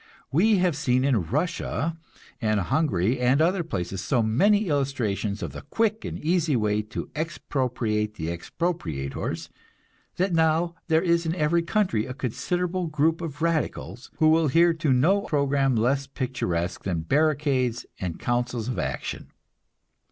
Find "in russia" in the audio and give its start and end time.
1.05-1.95